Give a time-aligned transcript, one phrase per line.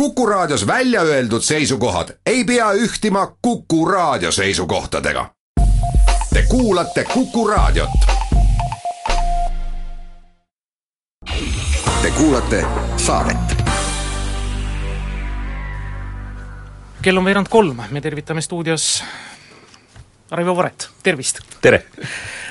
[0.00, 5.30] Kuku Raadios välja öeldud seisukohad ei pea ühtima Kuku Raadio seisukohtadega.
[6.32, 7.90] Te kuulate Kuku Raadiot.
[12.02, 12.64] Te kuulate
[12.96, 13.56] saadet
[17.06, 19.04] kell on veerand kolm, me tervitame stuudios
[20.30, 21.38] Raivo Varet, tervist!
[21.62, 21.84] tere!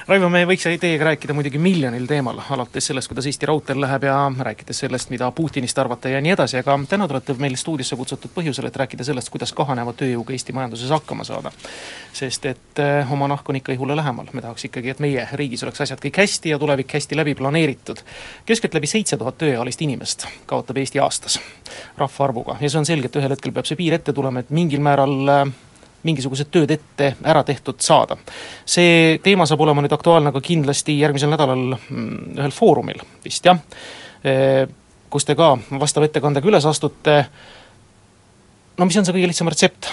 [0.05, 4.20] Raivo, me võiks teiega rääkida muidugi miljonil teemal, alates sellest, kuidas Eesti Raudteel läheb ja
[4.30, 8.30] rääkides sellest, mida Putinist arvata ja nii edasi, aga täna te olete meil stuudiosse kutsutud
[8.36, 11.50] põhjusel, et rääkida sellest, kuidas kahaneva tööjõuga Eesti majanduses hakkama saada.
[12.14, 15.66] sest et eh, oma nahk on ikka ihule lähemal, me tahaks ikkagi, et meie riigis
[15.66, 18.06] oleks asjad kõik hästi ja tulevik hästi läbi planeeritud.
[18.45, 21.40] keskeltläbi seitse tuhat tööealist inimest kaotab Eesti aastas
[21.97, 24.86] rahvaarvuga ja see on selge, et ühel hetkel peab see piir ette tulema, et mingil
[24.86, 25.56] määral eh,
[26.06, 28.17] mingisugused tööd ette ära tehtud saada.
[28.66, 33.59] see teema saab olema nüüd aktuaalne ka kindlasti järgmisel nädalal mm, ühel foorumil vist jah,
[35.09, 37.17] kus te ka vastava ettekandega üles astute,
[38.78, 39.89] no mis on see kõige lihtsam retsept?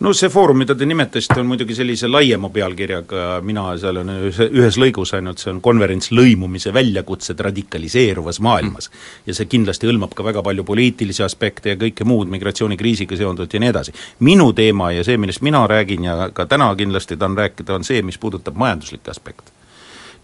[0.00, 4.78] No see foorum, mida te nimetasite, on muidugi sellise laiema pealkirjaga, mina seal on ühes,
[4.80, 8.90] lõigus ainult, see on konverents lõimumise väljakutsed radikaliseeruvas maailmas.
[9.26, 13.62] ja see kindlasti hõlmab ka väga palju poliitilisi aspekte ja kõike muud migratsioonikriisiga seonduvat ja
[13.62, 13.96] nii edasi.
[14.20, 18.02] minu teema ja see, millest mina räägin ja ka täna kindlasti tahan rääkida, on see,
[18.02, 19.52] mis puudutab majanduslikke aspekte.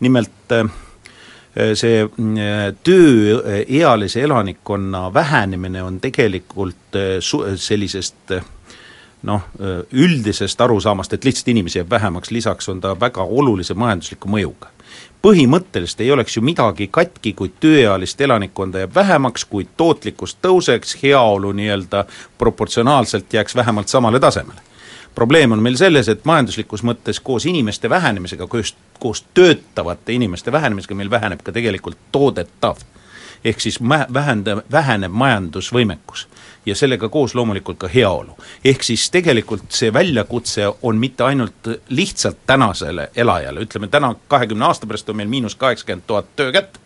[0.01, 0.71] nimelt äh,
[1.75, 7.21] see äh, tööealise elanikkonna vähenemine on tegelikult äh,
[7.57, 8.41] sellisest
[9.23, 9.43] noh,
[9.93, 14.69] üldisest arusaamast, et lihtsalt inimesi jääb vähemaks, lisaks on ta väga olulise majandusliku mõjuga.
[15.23, 21.53] põhimõtteliselt ei oleks ju midagi katki, kui tööealist elanikkonda jääb vähemaks, kuid tootlikkus tõuseks, heaolu
[21.53, 22.05] nii-öelda
[22.39, 24.61] proportsionaalselt jääks vähemalt samale tasemele.
[25.15, 30.95] probleem on meil selles, et majanduslikus mõttes koos inimeste vähenemisega, koos, koos töötavate inimeste vähenemisega
[30.95, 32.77] meil väheneb ka tegelikult toodetav.
[33.45, 36.29] ehk siis mä-, vähenda-, väheneb majandusvõimekus
[36.67, 38.37] ja sellega koos loomulikult ka heaolu.
[38.65, 44.87] ehk siis tegelikult see väljakutse on mitte ainult lihtsalt tänasele elajale, ütleme täna kahekümne aasta
[44.87, 46.80] pärast on meil miinus kaheksakümmend tuhat töökätt,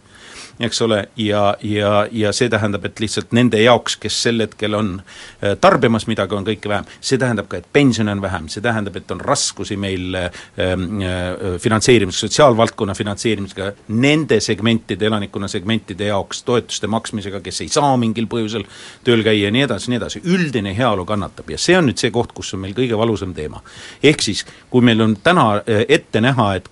[0.61, 4.91] eks ole, ja, ja, ja see tähendab, et lihtsalt nende jaoks, kes sel hetkel on
[5.01, 6.87] äh, tarbimas midagi, on kõike vähem.
[7.01, 10.29] see tähendab ka, et pensione on vähem, see tähendab, et on raskusi meil äh,
[10.59, 18.29] äh, finantseerimisega, sotsiaalvaldkonna finantseerimisega, nende segmentide, elanikkonna segmentide jaoks toetuste maksmisega, kes ei saa mingil
[18.31, 18.67] põhjusel
[19.05, 22.15] tööl käia ja nii edasi, nii edasi, üldine heaolu kannatab ja see on nüüd see
[22.15, 23.63] koht, kus on meil kõige valusam teema.
[24.03, 26.71] ehk siis, kui meil on täna äh, ette näha, et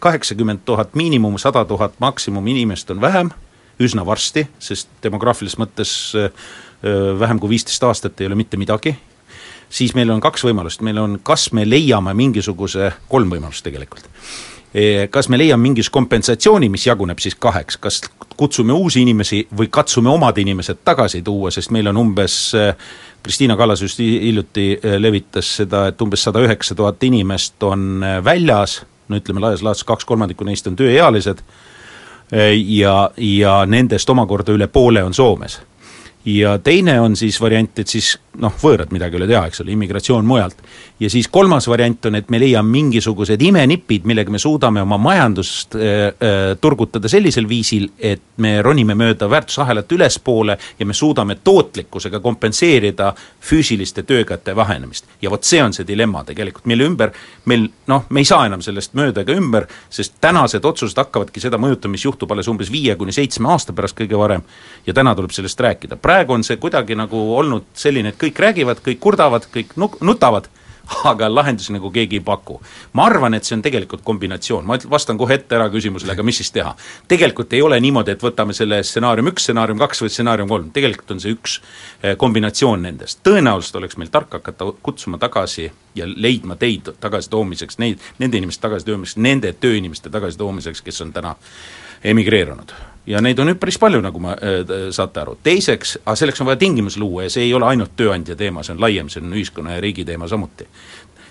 [0.00, 3.30] kaheksakümmend tuhat miinimum, sada tuhat maksimum inimest on vähem, vähem,
[3.80, 6.30] üsna varsti, sest demograafilises mõttes äh,
[7.20, 8.94] vähem kui viisteist aastat ei ole mitte midagi,
[9.70, 14.08] siis meil on kaks võimalust, meil on, kas me leiame mingisuguse, kolm võimalust tegelikult.
[14.70, 18.00] E, kas me leiame mingisuguse kompensatsiooni, mis jaguneb siis kaheks, kas
[18.38, 22.36] kutsume uusi inimesi või katsume omad inimesed tagasi tuua, sest meil on umbes
[23.22, 28.18] Kristiina Kallas just hiljuti äh, levitas seda, et umbes sada üheksa tuhat inimest on äh,
[28.24, 31.42] väljas, no ütleme laias laastus kaks kolmandikku neist on tööealised
[32.32, 35.60] ja, ja nendest omakorda üle poole on Soomes.
[36.24, 39.72] Ja teine on siis variant, et siis noh, võõrad midagi ei ole teha, eks ole,
[39.72, 40.56] immigratsioon mujalt.
[41.00, 45.74] ja siis kolmas variant on, et me leiame mingisugused imenipid, millega me suudame oma majandust
[45.74, 45.82] äh,
[46.12, 53.14] äh, turgutada sellisel viisil, et me ronime mööda väärtusahelat ülespoole ja me suudame tootlikkusega kompenseerida
[53.40, 55.06] füüsiliste töökäte vahenemist.
[55.22, 57.12] ja vot see on see dilemma tegelikult, mille ümber
[57.44, 61.58] meil noh, me ei saa enam sellest mööda ega ümber, sest tänased otsused hakkavadki seda
[61.60, 64.44] mõjutama, mis juhtub alles umbes viie kuni seitsme aasta pärast kõige varem,
[64.86, 65.96] ja täna tuleb sellest rääkida.
[66.10, 70.48] Praegu on see kuidagi nagu olnud selline, et kõik räägivad, kõik kurdavad, kõik nu-, nutavad,
[71.10, 72.58] aga lahendusi nagu keegi ei paku.
[72.92, 76.40] ma arvan, et see on tegelikult kombinatsioon, ma vastan kohe ette ära küsimusele, aga mis
[76.42, 76.74] siis teha.
[77.08, 81.14] tegelikult ei ole niimoodi, et võtame selle stsenaarium üks, stsenaarium kaks või stsenaarium kolm, tegelikult
[81.14, 81.60] on see üks
[82.02, 83.22] eh, kombinatsioon nendest.
[83.26, 89.20] tõenäoliselt oleks meil tark hakata kutsuma tagasi ja leidma teid tagasitoomiseks, neid, nende inimeste tagasitoomiseks,
[89.22, 91.36] nende tööinimeste tagasitoomiseks, kes on täna
[92.02, 95.38] emigreerunud ja neid on nüüd päris palju, nagu ma äh,, saate aru.
[95.42, 98.76] teiseks, aga selleks on vaja tingimusi luua ja see ei ole ainult tööandja teema, see
[98.76, 100.66] on laiem, see on ühiskonna ja riigi teema samuti.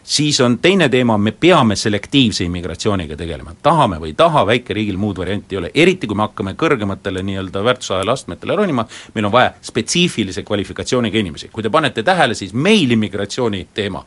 [0.04, 5.18] siis on teine teema, me peame selektiivse immigratsiooniga tegelema, tahame või ei taha, väikeriigil muud
[5.18, 9.54] varianti ei ole, eriti kui me hakkame kõrgematele nii-öelda väärtusahela astmetele ronima, meil on vaja
[9.62, 14.06] spetsiifilise kvalifikatsiooniga inimesi, kui te panete tähele, siis meil immigratsiooni teema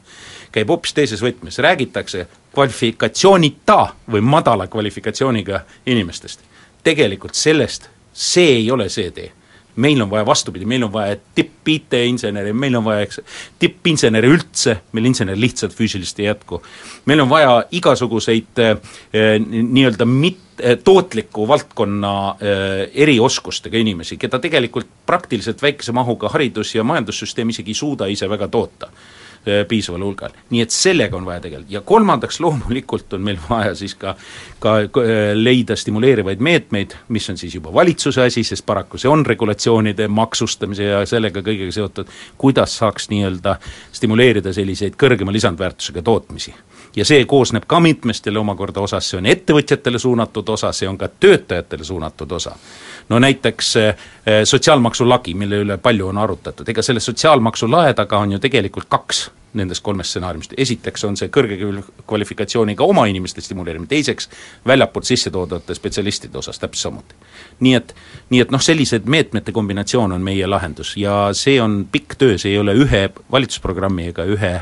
[0.52, 3.78] käib hoopis teises võtmes, räägitakse kvalifikatsioonita
[4.12, 6.51] või madala kvalifikatsiooniga inimestest.
[6.84, 9.30] Tegelikult sellest, see ei ole see tee
[9.76, 13.20] meil on vaja vastupidi, meil on vaja tipp-IT-inseneri, meil on vaja, eks,
[13.58, 16.62] tippinseneri üldse, meil insener lihtsalt füüsiliselt ei jätku.
[17.06, 18.76] meil on vaja igasuguseid eh,
[19.46, 26.84] nii-öelda mit-, eh, tootliku valdkonna eh, erioskustega inimesi, keda tegelikult praktiliselt väikese mahuga haridus- ja
[26.84, 28.92] majandussüsteem isegi ei suuda ise väga toota
[29.68, 30.34] piisaval hulgal.
[30.50, 31.66] nii et sellega on vaja tegeleda.
[31.68, 34.14] Ja kolmandaks loomulikult on meil vaja siis ka,
[34.62, 39.26] ka äh, leida stimuleerivaid meetmeid, mis on siis juba valitsuse asi, sest paraku see on
[39.26, 43.56] regulatsioonide maksustamise ja sellega kõigega seotud, kuidas saaks nii-öelda
[43.92, 46.54] stimuleerida selliseid kõrgema lisandväärtusega tootmisi
[46.96, 50.98] ja see koosneb ka mitmest jälle omakorda osast, see on ettevõtjatele suunatud osa, see on
[50.98, 52.56] ka töötajatele suunatud osa.
[53.08, 53.94] no näiteks eh,
[54.44, 58.88] sotsiaalmaksu lagi, mille üle palju on arutatud, ega selle sotsiaalmaksu lae taga on ju tegelikult
[58.88, 61.58] kaks nendest kolmest stsenaariumist, esiteks on see kõrge
[62.08, 64.30] kvalifikatsiooniga oma inimeste stimuleerimine, teiseks
[64.66, 67.14] väljapoolt sisse toodavate spetsialistide osas täpselt samuti.
[67.60, 67.94] nii et,
[68.30, 72.54] nii et noh, sellised meetmete kombinatsioon on meie lahendus ja see on pikk töö, see
[72.54, 74.54] ei ole ühe valitsusprogrammi ega ühe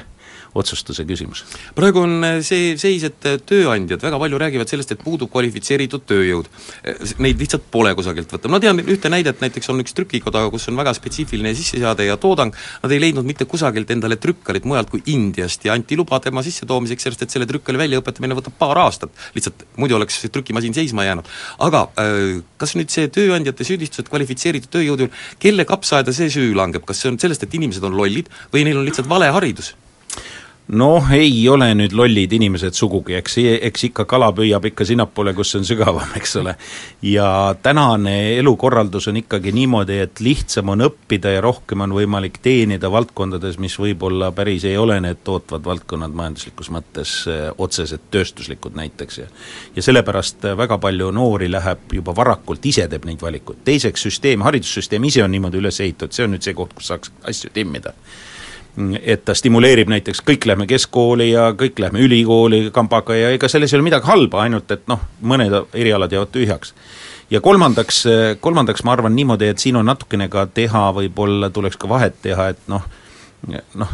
[0.55, 1.45] otsustuse küsimus.
[1.75, 6.07] praegu on äh, see seis, et äh, tööandjad väga palju räägivad sellest, et puudub kvalifitseeritud
[6.11, 6.51] tööjõud.
[6.83, 10.69] Äh, neid lihtsalt pole kusagilt võtta, ma tean ühte näidet, näiteks on üks trükikoda, kus
[10.73, 15.05] on väga spetsiifiline sisseseade ja toodang, nad ei leidnud mitte kusagilt endale trükkarit mujalt kui
[15.15, 19.67] Indiast ja anti luba tema sissetoomiseks, sellest et selle trükkari väljaõpetamine võtab paar aastat, lihtsalt
[19.81, 21.29] muidu oleks see trükimasin seisma jäänud.
[21.67, 21.87] aga
[22.61, 25.11] kas nüüd see tööandjate süüdistused kvalifitseeritud tööjõudu,
[25.43, 28.81] kelle kapsaaeda see süü langeb, kas see on sellest, et inimesed on lollid või neil
[28.81, 29.75] on lihtsalt vale haridus?
[30.69, 33.37] Noh, ei ole nüüd lollid inimesed sugugi, eks,
[33.69, 36.55] eks ikka kala püüab ikka sinnapoole, kus on sügavam, eks ole.
[37.03, 42.91] ja tänane elukorraldus on ikkagi niimoodi, et lihtsam on õppida ja rohkem on võimalik teenida
[42.93, 49.19] valdkondades, mis võib-olla päris ei ole need tootvad valdkonnad majanduslikus mõttes eh, otsesed tööstuslikud näiteks.
[49.19, 49.29] Ja
[49.77, 55.05] ja sellepärast väga palju noori läheb juba varakult, ise teeb neid valikuid, teiseks süsteem, haridussüsteem
[55.09, 57.95] ise on niimoodi üles ehitatud, see on nüüd see koht, kus saaks asju timmida
[59.03, 63.73] et ta stimuleerib näiteks, kõik lähme keskkooli ja kõik lähme ülikooli kambaga ja ega selles
[63.73, 66.75] ei ole midagi halba, ainult et noh, mõned erialad jäävad tühjaks.
[67.31, 68.05] ja kolmandaks,
[68.41, 72.49] kolmandaks ma arvan niimoodi, et siin on natukene ka teha, võib-olla tuleks ka vahet teha,
[72.49, 72.87] et noh,
[73.75, 73.93] noh,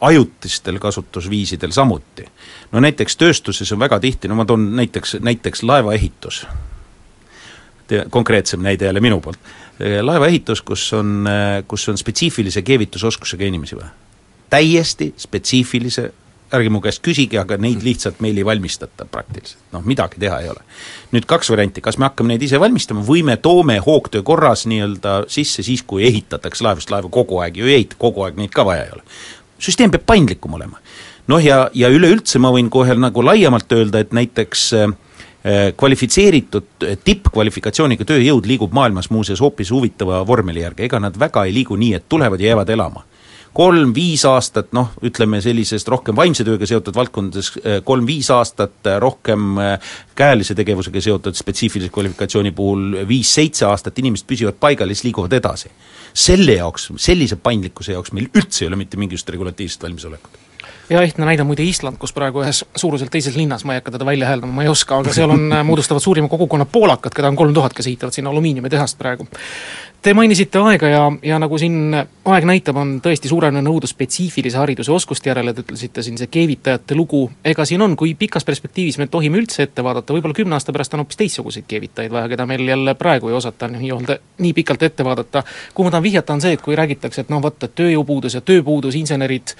[0.00, 2.24] ajutistel kasutusviisidel samuti.
[2.72, 6.46] no näiteks tööstuses on väga tihti, no ma toon näiteks, näiteks laevaehitus,
[8.10, 9.38] konkreetsem näide jälle minu poolt
[10.02, 11.28] laevaehitus, kus on,
[11.68, 13.88] kus on spetsiifilise keevitusoskusega inimesi või?
[14.52, 16.10] täiesti spetsiifilise,
[16.52, 20.50] ärge mu käest küsige, aga neid lihtsalt meil ei valmistata praktiliselt, noh midagi teha ei
[20.52, 20.60] ole.
[21.16, 25.22] nüüd kaks varianti, kas me hakkame neid ise valmistama või me toome hoogtöö korras nii-öelda
[25.32, 28.52] sisse siis, kui ehitatakse laevu, sest laevu kogu aeg ju ei ehita, kogu aeg neid
[28.52, 29.08] ka vaja ei ole.
[29.58, 30.78] süsteem peab paindlikum olema.
[31.32, 35.11] noh ja, ja üleüldse ma võin kohe nagu laiemalt öelda, et näiteks äh, Äh,
[35.76, 41.54] kvalifitseeritud äh, tippkvalifikatsiooniga tööjõud liigub maailmas muuseas hoopis huvitava vormeli järgi, ega nad väga ei
[41.56, 43.02] liigu nii, et tulevad ja jäävad elama.
[43.52, 49.58] Kolm-viis aastat, noh, ütleme sellisest rohkem vaimse tööga seotud valdkondades äh, kolm-viis aastat, rohkem
[50.16, 55.74] käelise tegevusega seotud spetsiifilise kvalifikatsiooni puhul viis-seitse aastat, inimesed püsivad paigal ja siis liiguvad edasi.
[56.14, 60.51] selle jaoks, sellise paindlikkuse jaoks meil üldse ei ole mitte mingisugust regulatiivset valmisolekut
[60.90, 64.08] ja ehtne näide muide Island, kus praegu ühes suuruselt teises linnas, ma ei hakka teda
[64.08, 67.36] välja hääldama, ma ei oska, aga seal on, äh, moodustavad suurima kogukonna poolakad, keda on
[67.36, 69.28] kolm tuhat, kes ehitavad sinna alumiiniumitehast praegu.
[70.02, 74.90] Te mainisite aega ja, ja nagu siin aeg näitab, on tõesti suurenenud nõudlus spetsiifilise hariduse
[74.90, 79.06] oskuste järele, te ütlesite siin see keevitajate lugu, ega siin on, kui pikas perspektiivis me
[79.06, 82.66] tohime üldse ette vaadata, võib-olla kümne aasta pärast on hoopis teistsuguseid keevitajaid vaja, keda meil
[82.66, 85.44] jälle praegu ei osata nii-öelda nii pikalt ette vaadata.
[85.74, 88.98] kuhu ma tahan vihjata, on see, et kui räägitakse, et noh, et tööjõupuudus ja tööpuudus,
[88.98, 89.54] insenerid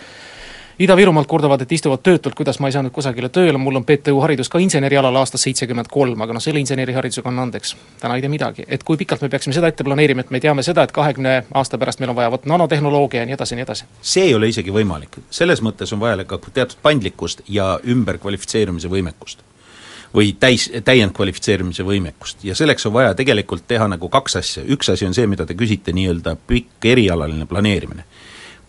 [0.78, 4.48] Ida-Virumaalt kurdavad, et istuvad töötult, kuidas ma ei saanud kusagile tööle, mul on PTÜ haridus
[4.48, 8.64] ka insenerialal aastast seitsekümmend kolm, aga noh, selle inseneriharidusega on andeks, täna ei tea midagi.
[8.68, 11.78] et kui pikalt me peaksime seda ette planeerima, et me teame seda, et kahekümne aasta
[11.78, 13.84] pärast meil on vaja vot nanotehnoloogia ja nii edasi ja nii edasi?
[14.00, 19.44] see ei ole isegi võimalik, selles mõttes on vajalik ka teatud paindlikkust ja ümberkvalifitseerumise võimekust.
[20.12, 22.42] Või täis, täiendkvalifitseerimise võimekust.
[22.44, 25.56] Ja selleks on vaja tegelikult teha nagu kaks asja, üks asi on see, mida te
[25.56, 28.04] küsite, nii-öelda pikk erialaline planeerimine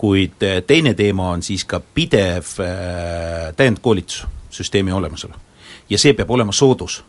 [0.03, 5.33] kuid eh, teine teema on siis ka pidev äh, täiendkoolitussüsteemi olemasolu.
[5.89, 7.03] ja see peab olema soodus.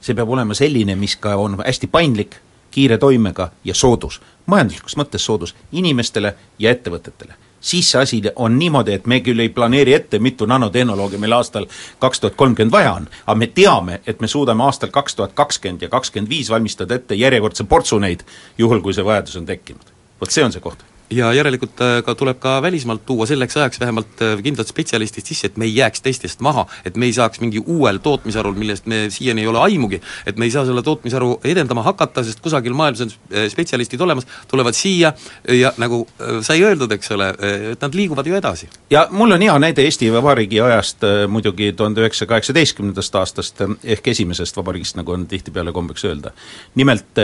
[0.00, 2.36] see peab olema selline, mis ka on hästi paindlik,
[2.70, 4.20] kiire toimega ja soodus.
[4.46, 9.48] majanduslikus mõttes soodus inimestele ja ettevõtetele siis see asi on niimoodi, et me küll ei
[9.48, 11.64] planeeri ette, mitu nanotehnoloogi meil aastal
[11.98, 15.82] kaks tuhat kolmkümmend vaja on, aga me teame, et me suudame aastal kaks tuhat kakskümmend
[15.82, 18.28] ja kakskümmend viis valmistada ette järjekordse portsu neid,
[18.58, 19.96] juhul kui see vajadus on tekkinud.
[20.20, 23.80] vot see on see koht ja järelikult äh, ka tuleb ka välismaalt tuua selleks ajaks
[23.80, 27.40] vähemalt äh, kindlad spetsialistid sisse, et me ei jääks teistest maha, et me ei saaks
[27.40, 31.40] mingi uuel tootmisharul, millest me siiani ei ole aimugi, et me ei saa selle tootmisharu
[31.44, 35.12] edendama hakata, sest kusagil maailmas on äh, spetsialistid olemas, tulevad siia
[35.52, 36.02] ja nagu
[36.42, 37.28] sai öeldud, eks ole,
[37.72, 38.68] et nad liiguvad ju edasi.
[38.90, 44.56] ja mul on hea näide Eesti Vabariigi ajast muidugi tuhande üheksasaja kaheksateistkümnendast aastast ehk esimesest
[44.56, 46.32] vabariigist, nagu on tihtipeale kombeks öelda.
[46.74, 47.22] nimelt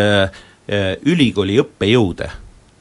[1.04, 2.30] ülikooli õppejõude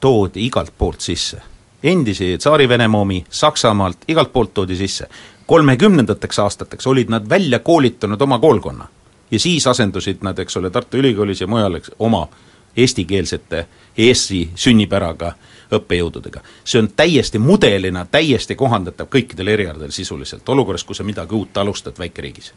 [0.02, 1.42] toodi igalt poolt sisse.
[1.82, 5.08] endisi Tsaari-Venemaa omi, Saksamaalt, igalt poolt toodi sisse.
[5.46, 8.88] kolmekümnendateks aastateks olid nad välja koolitanud oma koolkonna.
[9.30, 12.28] ja siis asendusid nad, eks ole, Tartu Ülikoolis ja mujal, eks, oma
[12.76, 13.66] eestikeelsete,
[13.98, 15.34] Eesti sünnipäraga
[15.72, 16.40] õppejõududega.
[16.64, 21.98] see on täiesti mudelina, täiesti kohandatav kõikidel erialadel sisuliselt, olukorras, kus sa midagi uut alustad
[21.98, 22.52] väikeriigis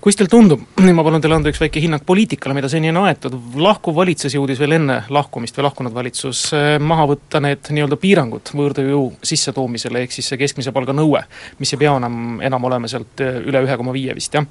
[0.00, 0.62] kuidas teile tundub,
[0.96, 4.60] ma palun teile anda üks väike hinnang poliitikale, mida seni on aetud, lahkuv valitsus jõudis
[4.62, 10.14] veel enne lahkumist või lahkunud valitsus eh, maha võtta need nii-öelda piirangud võõrtööjõu sissetoomisele, ehk
[10.14, 11.24] siis see keskmise palga nõue,
[11.58, 14.46] mis ei pea enam, enam olema sealt eh, üle ühe koma viie vist, jah.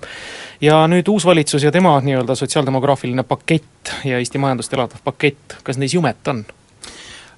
[0.62, 5.78] ja nüüd uus valitsus ja tema nii-öelda sotsiaaldemograafiline pakett ja Eesti majandust elavdav pakett, kas
[5.78, 6.46] neis jumet on?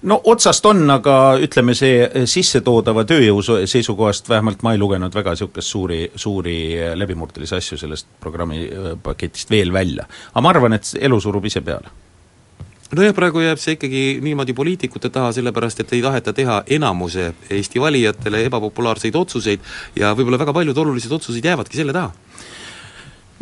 [0.01, 5.73] no otsast on, aga ütleme, see sissetoodava tööjõu seisukohast vähemalt ma ei lugenud väga niisugust
[5.75, 6.59] suuri, suuri
[6.95, 10.07] läbimurdelisi asju sellest programmipaketist veel välja.
[10.31, 11.91] aga ma arvan, et elu surub ise peale
[12.95, 17.81] nojah, praegu jääb see ikkagi niimoodi poliitikute taha, sellepärast et ei taheta teha enamuse Eesti
[17.81, 19.67] valijatele ebapopulaarseid otsuseid
[19.99, 22.28] ja võib-olla väga paljud olulised otsused jäävadki selle taha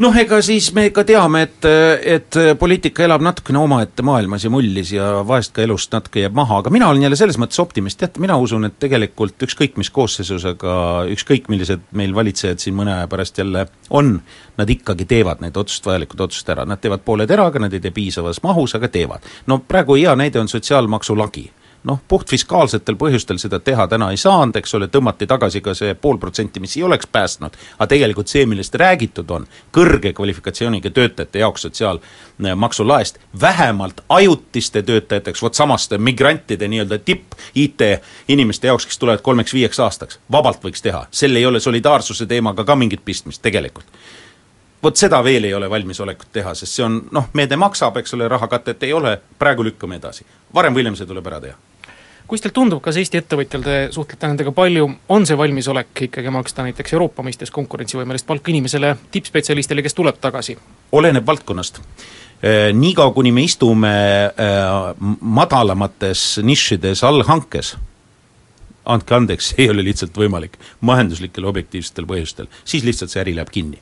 [0.03, 1.67] noh, ega siis me ka teame, et,
[2.15, 6.61] et poliitika elab natukene omaette maailmas ja mullis ja vahest ka elust natuke jääb maha,
[6.61, 10.77] aga mina olen jälle selles mõttes optimist, teate, mina usun, et tegelikult ükskõik mis kooseisusega,
[11.13, 14.17] ükskõik millised meil valitsejad siin mõne aja pärast jälle on,
[14.57, 17.95] nad ikkagi teevad need otsust, vajalikud otsused ära, nad teevad poole teraga, nad ei tee
[17.95, 19.25] piisavas mahus, aga teevad.
[19.47, 21.49] no praegu hea näide on sotsiaalmaksu lagi
[21.83, 26.17] noh, puhtfiskaalsetel põhjustel seda teha täna ei saanud, eks ole, tõmmati tagasi ka see pool
[26.17, 31.67] protsenti, mis ei oleks päästnud, aga tegelikult see, millest räägitud on, kõrge kvalifikatsiooniga töötajate jaoks
[31.67, 40.19] sotsiaalmaksulaest, vähemalt ajutiste töötajateks, vot samaste migrantide nii-öelda tipp IT-inimeste jaoks, kes tulevad kolmeks-viieks aastaks,
[40.31, 43.85] vabalt võiks teha, sel ei ole solidaarsuse teemaga ka mingit pistmist tegelikult
[44.83, 48.27] vot seda veel ei ole valmisolekut teha, sest see on noh, meede maksab, eks ole,
[48.27, 50.25] rahakatet ei ole, praegu lükkame edasi.
[50.53, 51.57] varem või hiljem see tuleb ära teha
[52.27, 56.65] kuidas teile tundub, kas Eesti ettevõtjal, te suhtlete nendega palju, on see valmisolek ikkagi maksta
[56.65, 60.57] näiteks Euroopa mõistes konkurentsivõimelist palka inimesele, tippspetsialistile, kes tuleb tagasi?
[60.91, 63.93] oleneb valdkonnast eh, niikaua, kuni me istume
[64.27, 67.77] eh, madalamates nišides allhankes,
[68.85, 73.79] andke andeks, ei ole lihtsalt võimalik, majanduslikel objektiivsetel põhjustel, siis lihtsalt see äri läheb kinni.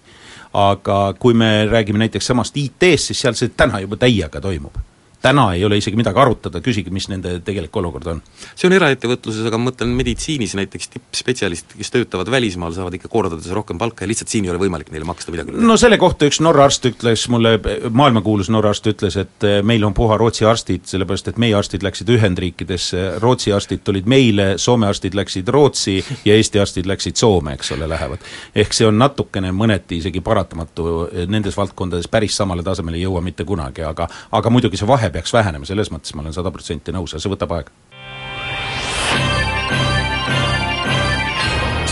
[0.55, 4.77] Aga kui me räägime näiteks samast IT-st, siis seal see täna juba täiega toimub
[5.25, 8.21] täna ei ole isegi midagi arutada, küsige, mis nende tegelik olukord on.
[8.53, 13.49] see on eraettevõtluses, aga ma mõtlen meditsiinis näiteks tippspetsialistid, kes töötavad välismaal, saavad ikka kordades
[13.55, 15.55] rohkem palka ja lihtsalt siin ei ole võimalik neile maksta midagi.
[15.55, 17.55] no selle kohta üks Norra arst ütles mulle,
[17.89, 21.85] maailmakuulus Norra arst ütles, et eh, meil on puha Rootsi arstid, sellepärast et meie arstid
[21.85, 27.55] läksid Ühendriikidesse, Rootsi arstid tulid meile, Soome arstid läksid Rootsi ja Eesti arstid läksid Soome,
[27.57, 28.21] eks ole, lähevad.
[28.55, 33.45] ehk see on natukene mõneti isegi paratamatu, nendes valdkondades päris samale tasemele ei jõua mitte
[33.47, 37.15] kunagi, aga aga muidugi see vahe peaks vähenema, selles mõttes ma olen sada protsenti nõus,
[37.15, 37.71] aga see võtab aega.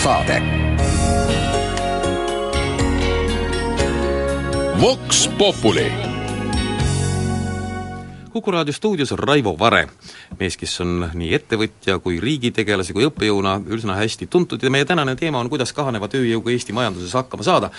[0.03, 0.41] saade.
[4.81, 5.91] Vox Populi
[8.33, 9.87] Kuku raadio stuudios on Raivo Vare,
[10.39, 15.13] mees, kes on nii ettevõtja kui riigitegelase kui õppejõuna üsna hästi tuntud ja meie tänane
[15.15, 17.69] teema on, kuidas kahaneva tööjõuga Eesti majanduses hakkama saada.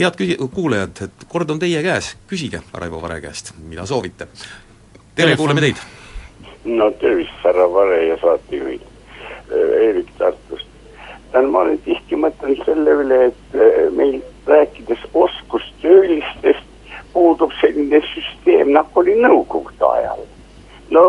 [0.00, 4.32] head küsi-, kuulajad, et kord on teie käes, küsige Raivo Vare käest, mida soovite
[5.18, 5.78] tere, kuulame teid!
[6.78, 8.82] no tervist, härra Vare ja saatejuhid,
[9.50, 10.66] Eerik Tartust.
[11.32, 18.70] tähendab, ma olen tihti mõtelnud selle üle, et äh, meil rääkides oskustöölistest puudub selline süsteem,
[18.76, 20.22] nagu oli nõukogude ajal.
[20.94, 21.04] no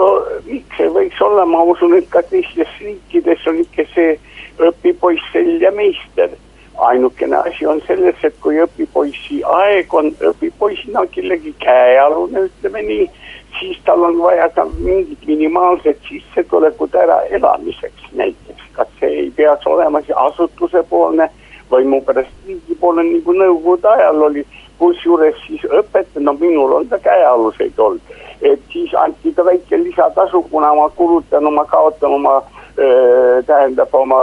[0.50, 4.18] miks ei võiks olla, ma usun, et ka teistes riikides on ikka see
[4.72, 6.34] õpipoiss, selja meister
[6.80, 13.10] ainukene asi on selles, et kui õpipoisi aeg on õpipoisina kellegi käealune, ütleme nii,
[13.60, 18.64] siis tal on vaja ka mingit minimaalset sissetulekut ära elamiseks näiteks.
[18.74, 21.30] kas see ei peaks olema see asutusepoolne
[21.72, 24.46] või mu pärast riigipoolne, nagu nõukogude ajal oli,
[24.80, 30.42] kusjuures siis õpetaja, no minul on ka käealuseid olnud, et siis anti ka väike lisatasu,
[30.52, 32.40] kuna ma kulutan oma, kaotan oma
[33.46, 34.16] tähendab oma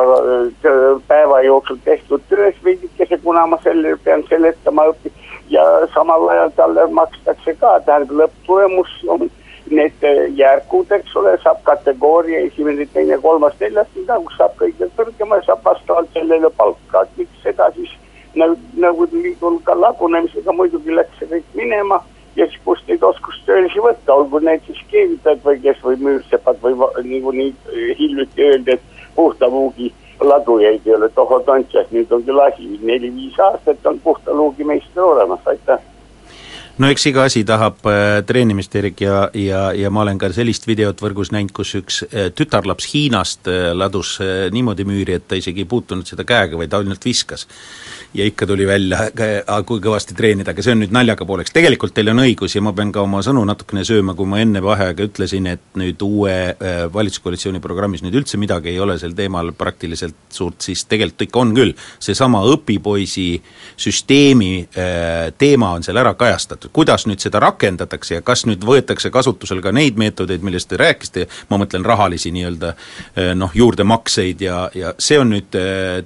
[1.09, 5.13] päeva jooksul tehtud töös veidikese, kuna ma selle pean seletama õpi-
[5.51, 9.29] ja samal ajal talle makstakse ka, tähendab lõpptulemus on
[9.71, 10.05] need
[10.39, 16.13] järgud, eks ole, saab kategooria esimene, teine, kolmas, neljas, kus saab kõige kõrgema, saab vastavalt
[16.15, 17.95] sellele palka, et miks seda siis
[18.37, 22.03] nagu, Nõukogude Liidul ka lagunemisega muidugi läks see kõik minema
[22.37, 26.77] ja siis kust neid oskustöölisi võtta, olgu need siis keevitajad või kes või müürsepad või
[27.05, 27.55] niikuinii
[27.99, 33.87] hiljuti öeldi, et puhta luugi ladujaid ei ole tohotantšas, nüüd on küll asi, neli-viis aastat
[33.87, 35.83] on puhta luugi meister olemas, aitäh
[36.77, 40.67] no eks iga asi tahab äh, treenimist, Erik, ja, ja, ja ma olen ka sellist
[40.69, 44.17] videot võrgus näinud, kus üks äh, tütarlaps Hiinast äh, ladus
[44.53, 47.47] niimoodi müüri, et ta isegi ei puutunud seda käega, vaid ainult viskas.
[48.17, 49.11] ja ikka tuli välja,
[49.67, 52.73] kui kõvasti treenida, aga see on nüüd naljaga pooleks, tegelikult teil on õigus ja ma
[52.77, 56.37] pean ka oma sõnu natukene sööma, kui ma enne vaheaega ütlesin, et nüüd uue
[56.95, 61.53] valitsuskoalitsiooni programmis nüüd üldse midagi ei ole sel teemal praktiliselt suurt, siis tegelikult ikka on
[61.57, 61.75] küll.
[62.01, 63.27] seesama õpipoisi
[63.77, 64.69] süsteemi
[65.39, 69.73] teema on seal ära kajastatud, kuidas nüüd seda rakendatakse ja kas nüüd võetakse kasutusele ka
[69.75, 72.73] neid meetodeid, millest te rääkisite, ma mõtlen rahalisi nii-öelda
[73.39, 75.59] noh, juurdemakseid ja, ja see on nüüd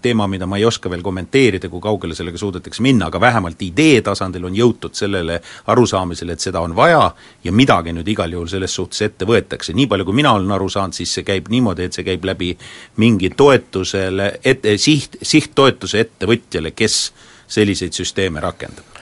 [0.03, 4.03] teema, mida ma ei oska veel kommenteerida, kui kaugele sellega suudetakse minna, aga vähemalt idee
[4.07, 5.41] tasandil on jõutud sellele
[5.73, 7.03] arusaamisele, et seda on vaja
[7.45, 10.69] ja midagi nüüd igal juhul selles suhtes ette võetakse, nii palju kui mina olen aru
[10.71, 12.53] saanud, siis see käib niimoodi, et see käib läbi
[13.01, 17.03] mingi toetusele, et siht, sihttoetuse ettevõtjale, kes
[17.51, 19.00] selliseid süsteeme rakendab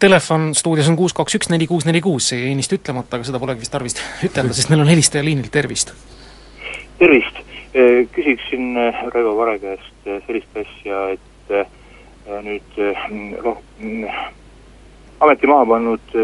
[0.00, 3.28] telefon stuudios on kuus kaks üks neli kuus neli kuus, see jäi ennist ütlemata, aga
[3.28, 5.94] seda polegi vist tarvis ütelda, sest meil on helistaja liinil, tervist!
[6.98, 7.44] tervist!
[7.70, 8.74] Küsiksin
[9.14, 11.52] Raivo Vare käest sellist asja, et
[12.42, 12.80] nüüd
[13.44, 13.60] noh,
[15.22, 16.16] ameti maha pannud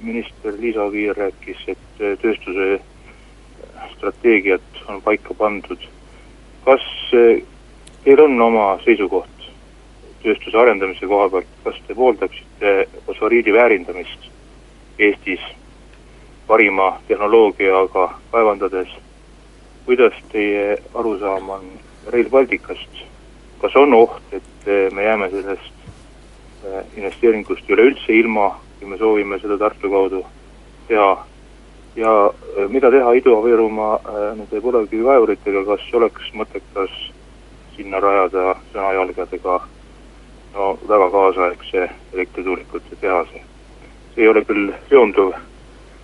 [0.00, 2.78] minister Liisa Oviir rääkis, et tööstuse
[3.96, 5.84] strateegiat on paika pandud.
[6.64, 9.35] kas teil on oma seisukoht
[10.26, 12.72] tööstuse arendamise koha pealt, kas te pooldaksite
[13.06, 14.26] fosforiidi väärindamist
[14.98, 15.42] Eestis
[16.48, 18.88] parima tehnoloogiaga kaevandades,
[19.86, 21.66] kuidas teie arusaam on
[22.12, 23.02] Rail Balticust,
[23.60, 25.76] kas on oht, et me jääme sellest
[26.96, 30.24] investeeringust üleüldse ilma, kui me soovime seda Tartu kaudu
[30.88, 31.10] teha,
[31.96, 32.14] ja
[32.72, 34.00] mida teha Ida-Virumaa
[34.38, 36.98] nende põlevkivikaevuritega, kas oleks mõttekas
[37.76, 39.60] sinna rajada sõnajalgadega
[40.56, 43.40] no väga kaasaegse elektrituulikute tehase.
[44.14, 45.34] see ei ole küll seonduv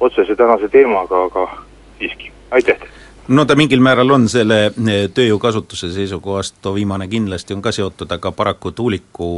[0.01, 1.47] otsese tänase teemaga, aga
[1.99, 3.02] siiski, aitäh teile!
[3.29, 7.73] No ta mingil määral on selle eh, tööjõu kasutuse seisukohast, too viimane kindlasti on ka
[7.75, 9.29] seotud, aga paraku tuuliku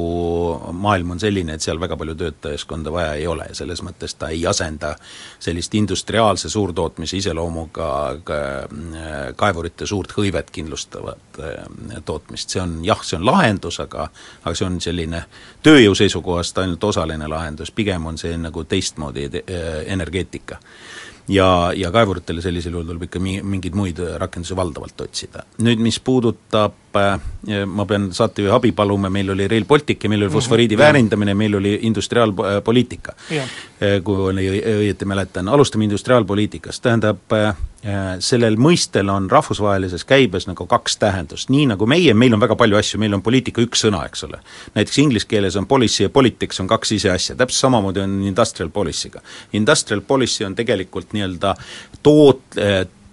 [0.73, 4.47] maailm on selline, et seal väga palju töötajaskonda vaja ei ole selles mõttes ta ei
[4.49, 4.94] asenda
[5.38, 13.20] sellist industriaalse suurtootmise iseloomuga eh, kaevurite suurt hõivet kindlustavat eh, tootmist, see on jah, see
[13.20, 14.09] on lahendus, aga
[14.44, 15.25] aga see on selline
[15.64, 19.29] tööjõu seisukohast ainult osaline lahendus, pigem on see nagu teistmoodi
[19.87, 20.61] energeetika
[21.28, 25.44] ja, ja kaevuritele sellisel juhul tuleb ikka mi-, mingeid muid rakendusi valdavalt otsida.
[25.64, 26.76] nüüd mis puudutab
[27.66, 30.85] ma pean saatejuhi abi paluma, meil oli Rail Baltic ja meil oli fosforiidi mm -hmm.
[30.85, 33.12] väärindamine, meil oli industriaalpoliitika.
[33.33, 37.57] Äh, kui oli õieti mäletan, alustame industriaalpoliitikast, tähendab äh,
[38.18, 42.76] sellel mõistel on rahvusvahelises käibes nagu kaks tähendust, nii nagu meie, meil on väga palju
[42.76, 44.38] asju, meil on poliitika üks sõna, eks ole.
[44.74, 48.70] näiteks inglise keeles on policy ja politics on kaks ise asja, täpselt samamoodi on industrial
[48.70, 49.20] policy'ga.
[49.52, 51.54] Industrial policy on tegelikult nii-öelda
[52.02, 52.61] toot-,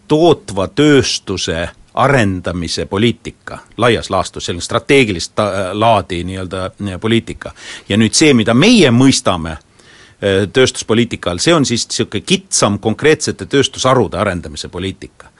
[0.07, 6.69] tootva tööstuse arendamise poliitika laias laastus, selline strateegilist ta-, laadi nii-öelda
[7.01, 7.51] poliitika.
[7.89, 13.45] ja nüüd see, mida meie mõistame äh, tööstuspoliitika all, see on siis niisugune kitsam konkreetsete
[13.45, 15.30] tööstusharude arendamise poliitika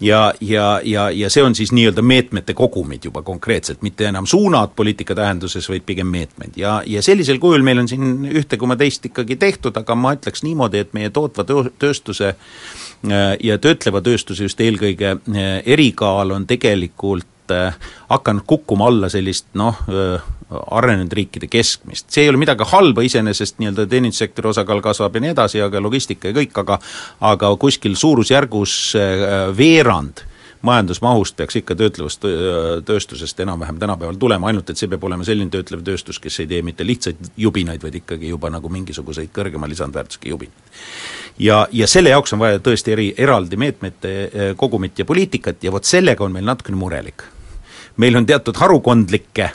[0.00, 4.74] ja, ja, ja, ja see on siis nii-öelda meetmete kogumid juba konkreetselt, mitte enam suunad
[4.76, 6.56] poliitika tähenduses, vaid pigem meetmed.
[6.56, 10.44] ja, ja sellisel kujul meil on siin ühte koma teist ikkagi tehtud, aga ma ütleks
[10.44, 11.46] niimoodi, et meie tootva
[11.78, 17.76] tööstuse äh, ja töötleva tööstuse just eelkõige äh, erikaal on tegelikult äh,
[18.08, 19.82] hakanud kukkuma alla sellist noh,
[20.46, 25.34] arenenud riikide keskmist, see ei ole midagi halba iseenesest, nii-öelda teenindussektori osakaal kasvab ja nii
[25.34, 26.78] edasi, aga logistika ja kõik, aga
[27.32, 30.22] aga kuskil suurusjärgus äh, veerand
[30.66, 32.24] majandusmahust peaks ikka töötlevast
[32.88, 36.62] tööstusest enam-vähem tänapäeval tulema, ainult et see peab olema selline töötlev tööstus, kes ei tee
[36.66, 40.82] mitte lihtsaid jubinaid, vaid ikkagi juba nagu mingisuguseid kõrgema lisandväärtusega jubinaid.
[41.38, 45.72] ja, ja selle jaoks on vaja tõesti eri, eraldi meetmete äh, kogumit ja poliitikat ja
[45.72, 47.28] vot sellega on meil natukene murelik.
[47.96, 49.50] Meil on teatud harukondlikke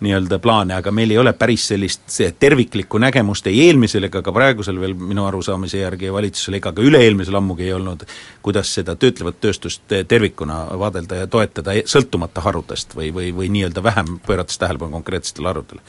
[0.00, 4.80] nii-öelda plaane, aga meil ei ole päris sellist terviklikku nägemust ei eelmisel ega ka praegusel
[4.80, 8.04] veel minu arusaamise järgi valitsusel ega ka üle-eelmisel ammugi ei olnud,
[8.42, 14.18] kuidas seda töötlevat tööstust tervikuna vaadelda ja toetada, sõltumata harudest või, või, või nii-öelda vähem
[14.26, 15.82] pöörates tähelepanu konkreetsetele harudele.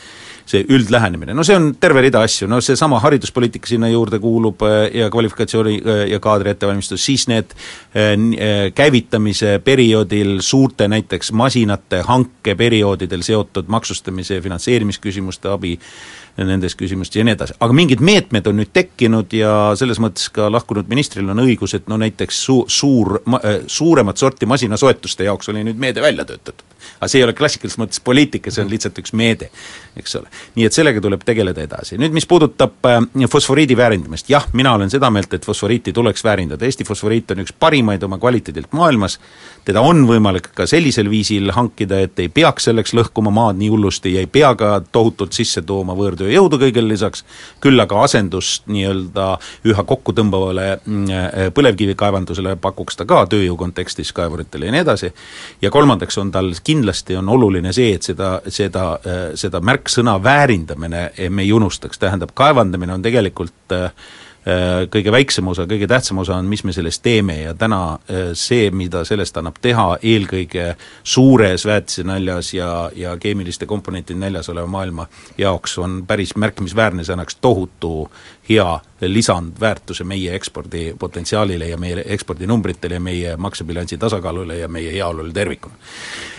[0.46, 4.92] See üldlähenemine, no see on terve rida asju, no seesama hariduspoliitika sinna juurde kuulub äh,
[4.94, 8.14] ja kvalifikatsiooni äh, ja kaadri ettevalmistus, siis need äh,
[8.76, 15.80] käivitamise perioodil suurte näiteks masinate hanke perioodidel seotud maksustamise ja finantseerimisküsimuste abi
[16.38, 20.50] nendes küsimustes ja nii edasi, aga mingid meetmed on nüüd tekkinud ja selles mõttes ka
[20.52, 23.22] lahkunud ministril on õigus, et no näiteks su-, suur,
[23.68, 28.02] suuremat sorti masinasoetuste jaoks oli nüüd meede välja töötatud aga see ei ole klassikalises mõttes
[28.04, 29.50] poliitika, see on lihtsalt üks meede,
[29.98, 30.32] eks ole.
[30.56, 32.00] nii et sellega tuleb tegeleda edasi.
[32.02, 36.66] nüüd mis puudutab äh, fosforiidi väärindamist, jah, mina olen seda meelt, et fosforiiti tuleks väärindada,
[36.66, 39.20] Eesti fosforiit on üks parimaid oma kvaliteedilt maailmas,
[39.66, 44.14] teda on võimalik ka sellisel viisil hankida, et ei peaks selleks lõhkuma maad nii hullusti
[44.16, 47.26] ja ei pea ka tohutult sisse tooma võõrtööjõudu kõigele lisaks,
[47.64, 49.28] küll aga asendust nii-öelda
[49.72, 55.12] üha kokkutõmbavale mm, äh, põlevkivikaevandusele pakuks ta ka tööjõu kontekstis kaevuritele ja nii edasi,
[55.62, 56.75] ja kolmandaks on tal kindlasti
[57.18, 58.86] on oluline see, et seda, seda,
[59.36, 63.92] seda märksõna väärindamine me ei unustaks, tähendab, kaevandamine on tegelikult äh,
[64.46, 68.28] Äh, kõige väiksem osa, kõige tähtsam osa on, mis me sellest teeme ja täna äh,
[68.38, 70.68] see, mida sellest annab teha eelkõige
[71.02, 75.08] suures väetisenäljas ja, ja keemiliste komponentide näljas oleva maailma
[75.42, 78.06] jaoks, on päris märkimisväärne, see annaks tohutu
[78.50, 85.76] hea lisandväärtuse meie ekspordipotentsiaalile ja meie ekspordinumbritele ja meie maksebilansi tasakaalule ja meie heaolule tervikuna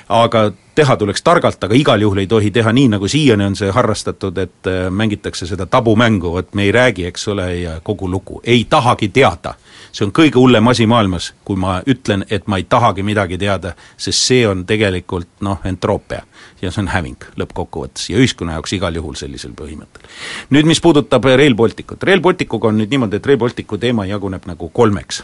[0.08, 3.70] aga teha tuleks targalt, aga igal juhul ei tohi teha nii, nagu siiani on see
[3.72, 8.40] harrastatud, et äh, mängitakse seda tabumängu, vot me ei räägi, eks ole, ja kogu lugu,
[8.44, 9.54] ei tahagi teada.
[9.96, 13.72] see on kõige hullem asi maailmas, kui ma ütlen, et ma ei tahagi midagi teada,
[13.96, 16.22] sest see on tegelikult noh, entroopia.
[16.62, 20.04] ja see on häving lõppkokkuvõttes ja ühiskonna jaoks igal juhul sellisel põhimõttel.
[20.50, 24.46] nüüd mis puudutab Rail Balticut, Rail Balticuga on nüüd niimoodi, et Rail Balticu teema jaguneb
[24.46, 25.22] nagu kolmeks.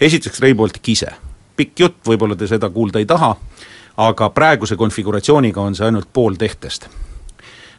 [0.00, 1.10] esiteks Rail Baltic ise,
[1.56, 3.36] pikk jutt, võib-olla te seda kuulda ei taha,
[3.96, 6.88] aga praeguse konfiguratsiooniga on see ainult pool tehtest.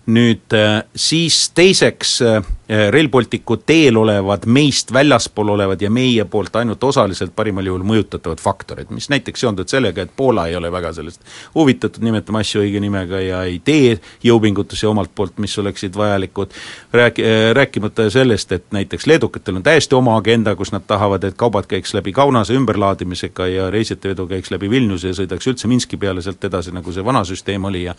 [0.08, 6.56] nüüd äh, siis teiseks Äh, Rail Balticu teel olevad, meist väljaspool olevad ja meie poolt
[6.60, 10.92] ainult osaliselt parimal juhul mõjutatavad faktorid, mis näiteks seonduvad sellega, et Poola ei ole väga
[10.94, 11.22] sellest
[11.56, 16.52] huvitatud, nimetame asju õige nimega, ja ei tee jõupingutusi omalt poolt, mis oleksid vajalikud,
[16.94, 21.40] rääk-, äh, rääkimata sellest, et näiteks leedukatel on täiesti oma agenda, kus nad tahavad, et
[21.40, 25.98] kaubad käiks läbi Kaunase ümberlaadimisega ja reisijate vedu käiks läbi Vilniuse ja sõidaks üldse Minski
[25.98, 27.96] peale sealt edasi, nagu see vana süsteem oli ja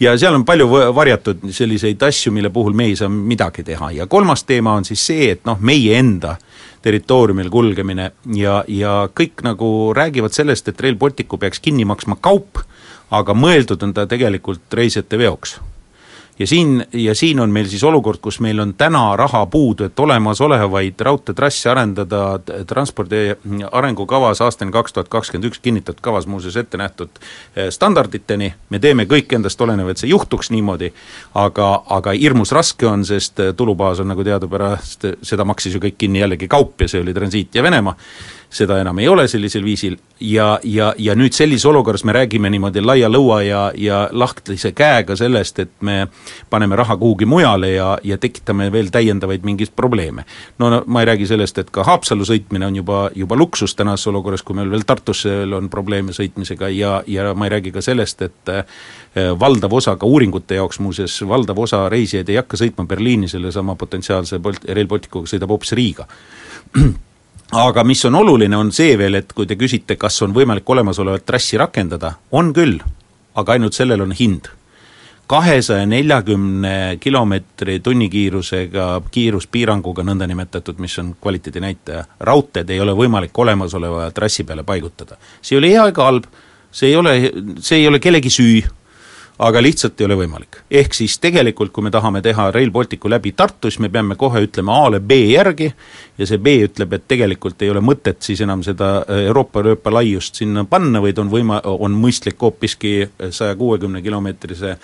[0.00, 4.03] ja seal on palju varjatud selliseid asju, mille puhul me ei saa midagi teha ja
[4.04, 6.36] ja kolmas teema on siis see, et noh, meie enda
[6.84, 12.60] territooriumil kulgemine ja, ja kõik nagu räägivad sellest, et Rail Balticu peaks kinni maksma kaup,
[13.14, 15.58] aga mõeldud on ta tegelikult reisijate veoks
[16.38, 20.00] ja siin, ja siin on meil siis olukord, kus meil on täna raha puudu, et
[20.00, 23.22] olemasolevaid raudteetrasse arendada transpordi
[23.72, 27.10] arengukavas aastani kaks tuhat kakskümmend üks, kinnitatud kavas muuseas ette nähtud
[27.56, 30.90] eh, standarditeni, me teeme kõik endast olenev, et see juhtuks niimoodi,
[31.38, 36.24] aga, aga hirmus raske on, sest tulubaas on nagu teadupärast, seda maksis ju kõik kinni
[36.24, 37.94] jällegi kaup ja see oli transiit ja Venemaa,
[38.54, 42.82] seda enam ei ole sellisel viisil ja, ja, ja nüüd sellises olukorras me räägime niimoodi
[42.84, 46.06] laia lõua ja, ja lahtise käega sellest, et me
[46.50, 50.24] paneme raha kuhugi mujale ja, ja tekitame veel täiendavaid mingeid probleeme.
[50.58, 54.06] no, no ma ei räägi sellest, et ka Haapsallu sõitmine on juba, juba luksus tänases
[54.12, 58.22] olukorras, kui meil veel Tartusse on probleeme sõitmisega ja, ja ma ei räägi ka sellest,
[58.22, 58.62] et eh,
[59.40, 64.38] valdav osa ka uuringute jaoks muuseas, valdav osa reisijaid ei hakka sõitma Berliini sellesama potentsiaalse
[64.38, 66.06] Bolt-, Rail Balticuga, sõidab hoopis Riiga
[67.54, 71.24] aga mis on oluline, on see veel, et kui te küsite, kas on võimalik olemasolevat
[71.26, 72.80] trassi rakendada, on küll,
[73.38, 74.50] aga ainult sellel on hind.
[75.26, 84.44] kahesaja neljakümne kilomeetri tunnikiirusega kiiruspiiranguga nõndanimetatud, mis on kvaliteedinäitaja, raudteed ei ole võimalik olemasoleva trassi
[84.44, 85.16] peale paigutada.
[85.40, 86.26] see ei ole hea ega halb,
[86.70, 87.14] see ei ole,
[87.60, 88.62] see ei ole kellegi süü
[89.38, 90.60] aga lihtsalt ei ole võimalik.
[90.70, 94.44] ehk siis tegelikult, kui me tahame teha Rail Balticu läbi Tartu, siis me peame kohe
[94.46, 95.72] ütlema A-le B järgi
[96.18, 99.90] ja see B ütleb, et tegelikult ei ole mõtet siis enam seda äh, Euroopa rööpa
[99.90, 104.76] laiust sinna panna, vaid on võima-, on mõistlik hoopiski saja kuuekümne kilomeetrise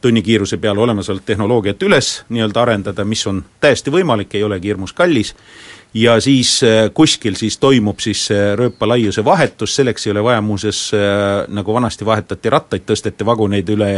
[0.00, 5.34] tunnikiiruse peale olemasolevat tehnoloogiat üles nii-öelda arendada, mis on täiesti võimalik, ei olegi hirmus kallis,
[5.96, 8.28] ja siis äh, kuskil siis toimub siis
[8.58, 10.80] rööpalaiuse vahetus, selleks ei ole vaja muuseas
[11.48, 13.90] nagu vanasti vahetati rattaid, tõsteti vaguneid üle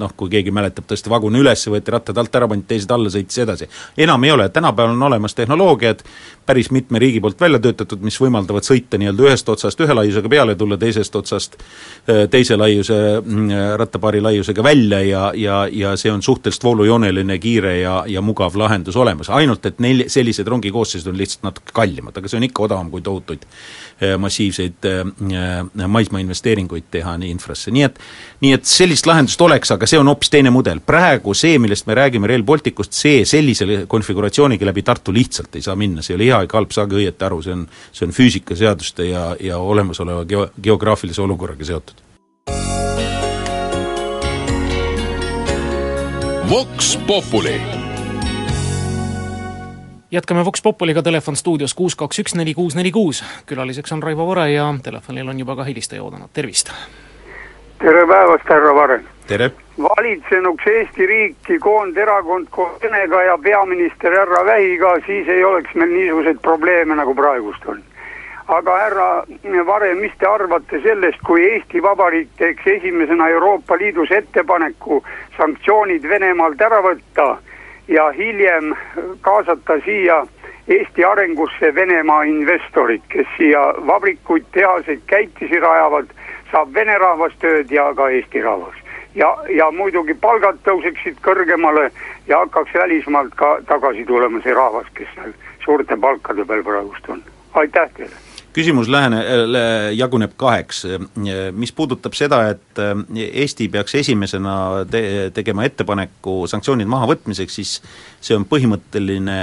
[0.00, 3.42] noh, kui keegi mäletab, tõsti vagun üles, võeti rattad alt ära, pandi teised alla, sõitis
[3.44, 3.68] edasi.
[3.96, 6.02] enam ei ole, tänapäeval on olemas tehnoloogiad,
[6.46, 10.54] päris mitme riigi poolt välja töötatud, mis võimaldavad sõita nii-öelda ühest otsast ühe laiusega peale,
[10.58, 11.56] tulla teisest otsast
[12.30, 18.00] teise laiuse, mm, rattapaari laiusega välja ja, ja, ja see on suhteliselt voolujooneline, kiire ja,
[18.06, 22.40] ja mugav lahendus olemas, ainult et neil sellised rongikoosseisud on lihtsalt natuke kallimad, aga see
[22.40, 25.04] on ikka odavam kui tohutuid eh, massiivseid eh,
[25.86, 28.00] maismaa investeeringuid teha nii infrasse, nii et
[28.40, 30.80] nii et sellist lahendust oleks, aga see on hoopis teine mudel.
[30.80, 35.76] praegu see, millest me räägime, Rail Balticust, see sellise konfiguratsiooniga läbi Tartu lihtsalt ei saa
[35.76, 39.04] minna, see ei ole hea ega halb, saage õieti aru, see on see on füüsikaseaduste
[39.10, 42.06] ja, ja olemasoleva geo-, geograafilise olukorraga seotud.
[46.50, 47.79] Vox Populi
[50.10, 53.24] jätkame Vox Populiga, telefon stuudios kuus, kaks, üks, neli, kuus, neli, kuus.
[53.46, 56.72] külaliseks on Raivo Vare ja telefonil on juba ka helistaja oodanud, tervist!
[57.78, 59.00] tere päevast, härra Vare!
[59.26, 59.50] tere!
[59.82, 66.42] valitsenuks Eesti riiki koonderakond koos Venega ja peaminister härra Vähiga, siis ei oleks meil niisuguseid
[66.42, 67.82] probleeme, nagu praegust on.
[68.48, 69.08] aga härra
[69.66, 75.04] Vare, mis te arvate sellest, kui Eesti Vabariik teeks esimesena Euroopa Liidus ettepaneku
[75.36, 77.36] sanktsioonid Venemaalt ära võtta
[77.88, 78.74] ja hiljem
[79.20, 80.26] kaasata siia
[80.68, 86.12] Eesti arengusse Venemaa investorid, kes siia vabrikuid, tehaseid, käitisi rajavad,
[86.52, 88.76] saab vene rahvas tööd ja ka Eesti rahvas.
[89.14, 91.90] ja, ja muidugi palgad tõuseksid kõrgemale
[92.28, 95.32] ja hakkaks välismaalt ka tagasi tulema see rahvas, kes seal
[95.64, 97.22] suurte palkade peal praegust on.
[97.54, 98.29] aitäh teile!
[98.52, 99.20] Küsimus lähene,
[99.94, 100.84] jaguneb kaheks,
[101.56, 102.80] mis puudutab seda, et
[103.16, 104.54] Eesti peaks esimesena
[104.90, 107.76] te-, tegema ettepaneku sanktsioonid mahavõtmiseks, siis
[108.20, 109.38] see on põhimõtteline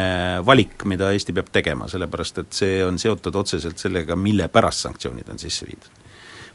[0.48, 5.32] valik, mida Eesti peab tegema, sellepärast et see on seotud otseselt sellega, mille pärast sanktsioonid
[5.32, 6.04] on sisse viidud.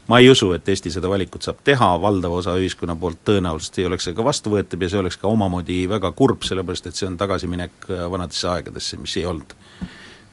[0.07, 3.85] ma ei usu, et Eesti seda valikut saab teha, valdava osa ühiskonna poolt tõenäoliselt ei
[3.87, 7.17] oleks see ka vastuvõetav ja see oleks ka omamoodi väga kurb, sellepärast et see on
[7.17, 9.55] tagasiminek vanadesse aegadesse, mis ei olnud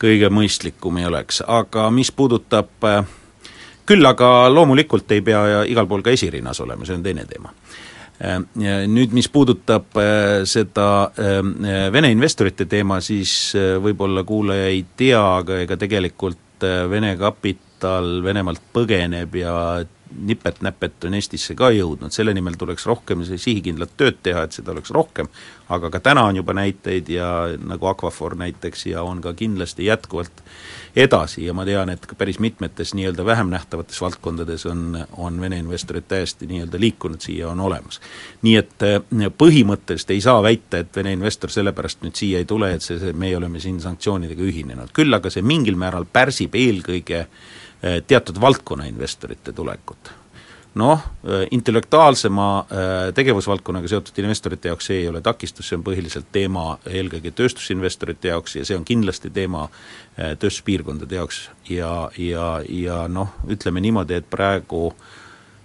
[0.00, 3.04] kõige mõistlikum ei oleks, aga mis puudutab äh,
[3.88, 7.52] küll aga loomulikult ei pea igal pool ka esirinnas olema, see on teine teema.
[8.20, 8.38] Äh,
[8.88, 10.88] nüüd, mis puudutab äh, seda
[11.92, 19.36] Vene investorite teema, siis võib-olla kuulaja ei tea, aga ega tegelikult Vene kapital Venemaalt põgeneb
[19.40, 19.54] ja
[20.18, 24.90] nipet-näpet on Eestisse ka jõudnud, selle nimel tuleks rohkem sihikindlat tööd teha, et seda oleks
[24.94, 25.28] rohkem,
[25.70, 30.42] aga ka täna on juba näiteid ja nagu Aquafor näiteks ja on ka kindlasti jätkuvalt
[30.96, 35.60] edasi ja ma tean, et ka päris mitmetes nii-öelda vähem nähtavates valdkondades on, on Vene
[35.62, 38.00] investorid täiesti nii-öelda liikunud siia, on olemas.
[38.42, 38.98] nii et eh,
[39.38, 43.14] põhimõtteliselt ei saa väita, et Vene investor sellepärast nüüd siia ei tule, et see, see,
[43.14, 47.58] meie oleme siin sanktsioonidega ühinenud, küll aga see mingil määral pärsib eelkõige äh,
[48.06, 50.12] teatud valdkonna investorite tulekut.
[50.74, 56.28] noh, eh, intellektuaalsema eh, tegevusvaldkonnaga seotud investorite jaoks see ei ole takistus, see on põhiliselt
[56.32, 59.68] teema eelkõige tööstusinvestorite jaoks ja see on kindlasti teema
[60.16, 65.19] tööstuspiirkondade jaoks ja, ja, ja noh, ütleme niimoodi, et praegu äh,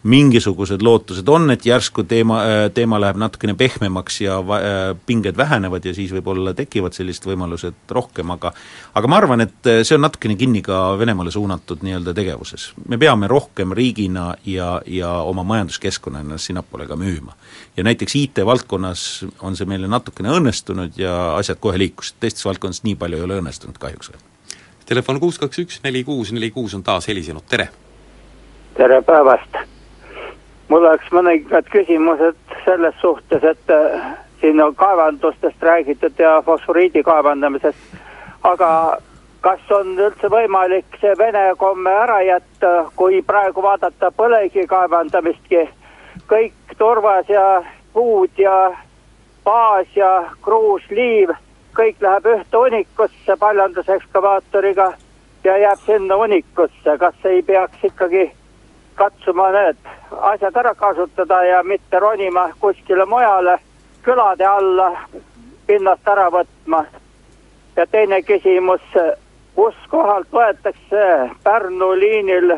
[0.06, 5.38] mingisugused lootused on, et järsku teema, äh, teema läheb natukene pehmemaks ja va-, äh, pinged
[5.38, 8.52] vähenevad ja siis võib-olla tekivad sellised võimalused rohkem, aga
[8.94, 12.68] aga ma arvan, et äh, see on natukene kinni ka Venemaale suunatud nii-öelda tegevuses.
[12.88, 17.34] me peame rohkem riigina ja, ja oma majanduskeskkonna ennast sinnapoole ka müüma.
[17.78, 22.96] ja näiteks IT-valdkonnas on see meile natukene õnnestunud ja asjad kohe liikusid, teistes valdkondades nii
[22.96, 24.22] palju ei ole õnnestunud kahjuks veel.
[24.86, 27.72] Telefon kuus kaks üks neli kuus neli kuus on taas helisenud, tere!
[28.78, 29.75] tere päevast!
[30.70, 34.06] Mul oleks mõningad küsimused selles suhtes, et äh,
[34.42, 37.98] siin on kaevandustest räägitud ja fosforiidi kaevandamisest,
[38.44, 38.98] aga
[39.46, 45.68] kas on üldse võimalik see vene komme ära jätta, kui praegu vaadata põlevkivi kaevandamistki,
[46.30, 48.74] kõik turvas ja puud ja
[49.46, 51.30] baas ja kruus, liiv,
[51.78, 54.94] kõik läheb ühte hunikusse paljandus-ekskavaatoriga
[55.44, 58.32] ja jääb sinna hunikusse, kas ei peaks ikkagi
[58.96, 59.78] katsuma need
[60.22, 63.58] asjad ära kasutada ja mitte ronima kuskile mujale
[64.04, 64.92] külade alla
[65.68, 66.86] pinnast ära võtma.
[67.76, 68.82] ja teine küsimus,
[69.56, 72.54] kus kohalt võetakse Pärnu liinil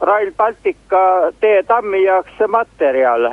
[0.00, 3.30] Rail Baltica teetammi jaoks materjal?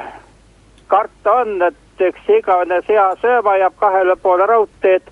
[0.87, 5.09] karta on, et üks igavene seasööma jääb kahele poole raudteed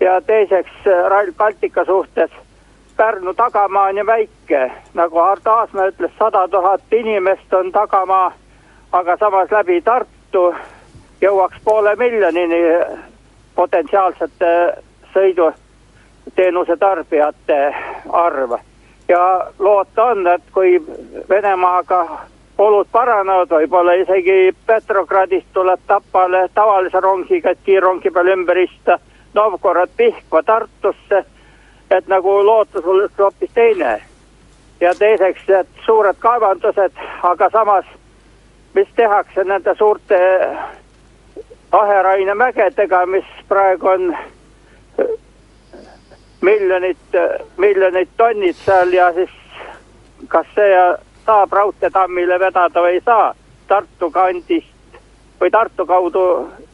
[0.00, 2.30] ja teiseks Rail Baltica suhtes
[2.98, 8.32] Pärnu tagamaa on ju väike, nagu Ardo Aasmäe ütles, sada tuhat inimest on tagamaa,
[8.92, 10.42] aga samas läbi Tartu
[11.20, 12.58] jõuaks poole miljonini
[13.54, 14.50] potentsiaalsete
[15.14, 15.52] sõidu,
[16.34, 17.60] teenuse tarbijate
[18.10, 18.58] arv.
[19.08, 19.22] ja
[19.58, 20.82] loota on, et kui
[21.28, 22.02] Venemaaga
[22.58, 28.98] olud paranevad, võib-olla isegi Petrogradist tuleb Tapale tavalise rongiga, et kiirrongi peal ümber istuda.
[29.34, 31.24] Novgorod, Pihkva, Tartusse,
[31.90, 34.02] et nagu lootus oleks hoopis teine.
[34.80, 37.84] ja teiseks, et suured kaevandused, aga samas,
[38.74, 40.18] mis tehakse nende suurte
[41.72, 44.16] aheraine mägedega, mis praegu on
[46.40, 47.18] miljonid,
[47.56, 49.30] miljonid tonnid seal ja siis
[50.28, 50.78] kas see
[51.26, 53.34] saab raudteetammile vedada või ei saa.
[53.68, 55.00] Tartu kandist
[55.40, 56.24] või Tartu kaudu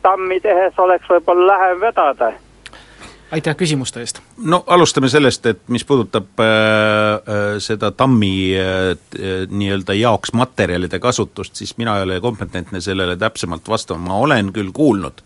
[0.02, 2.32] tammi tehes oleks võib-olla lähem vedada
[3.34, 4.20] aitäh küsimuste eest!
[4.38, 8.92] no alustame sellest, et mis puudutab äh, äh, seda tammi äh,
[9.50, 14.72] nii-öelda jaoks materjalide kasutust, siis mina ei ole kompetentne sellele täpsemalt vastama, ma olen küll
[14.74, 15.24] kuulnud,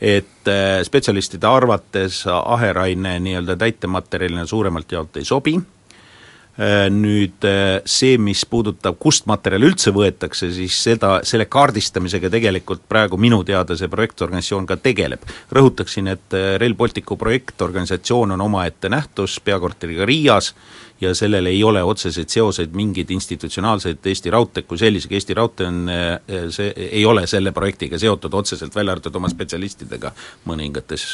[0.00, 5.75] et äh, spetsialistide arvates aheraine nii-öelda täitematerjalina suuremalt jaolt ei sobi Äh,
[6.56, 13.18] nüüd äh, see, mis puudutab, kust materjal üldse võetakse, siis seda, selle kaardistamisega tegelikult praegu
[13.20, 15.20] minu teada see projektorganisatsioon ka tegeleb.
[15.52, 20.54] rõhutaksin, et äh, Rail Balticu projektorganisatsioon on omaette nähtus peakorteriga Riias
[21.00, 25.82] ja sellel ei ole otseseid seoseid mingeid institutsionaalseid Eesti Raudteed kui sellisega, Eesti Raudtee on,
[26.50, 30.12] see ei ole selle projektiga seotud otseselt, välja arvatud oma spetsialistidega
[30.48, 31.04] mõningates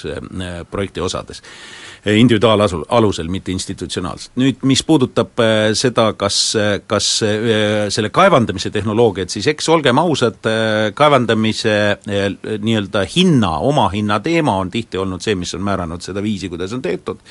[0.71, 1.43] projekti osades.
[2.07, 4.33] Individuaalasul, alusel, mitte institutsionaalselt.
[4.37, 6.39] nüüd mis puudutab äh, seda, kas,
[6.91, 14.57] kas äh, selle kaevandamise tehnoloogiat, siis eks olgem ausad, äh, kaevandamise nii-öelda hinna, omahinna teema
[14.59, 17.23] on tihti olnud see, mis on määranud seda viisi, kuidas on tehtud,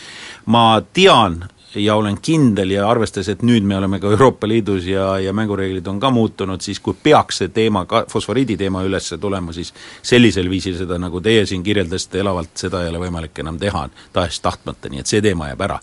[0.51, 1.41] ma tean,
[1.75, 5.87] ja olen kindel ja arvestades, et nüüd me oleme ka Euroopa Liidus ja, ja mängureeglid
[5.87, 10.49] on ka muutunud, siis kui peaks see teema, ka fosforiidi teema üles tulema, siis sellisel
[10.51, 15.03] viisil seda, nagu teie siin kirjeldasite elavalt, seda ei ole võimalik enam teha, tahes-tahtmata, nii
[15.03, 15.79] et see teema jääb ära.